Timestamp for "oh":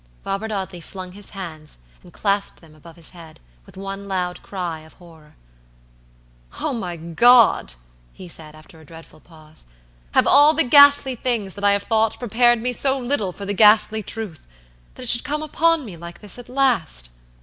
6.59-6.73